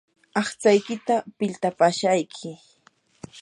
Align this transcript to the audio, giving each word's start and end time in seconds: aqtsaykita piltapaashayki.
aqtsaykita 0.41 1.15
piltapaashayki. 1.37 2.51